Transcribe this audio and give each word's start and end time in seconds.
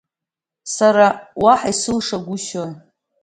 Сара 0.75 1.07
уаҳа 1.43 1.69
исылшагәышьои. 1.73 2.71